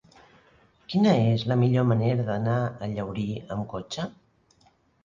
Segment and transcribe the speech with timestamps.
[0.93, 4.13] Quina és la millor manera d'anar a Llaurí amb cotxe?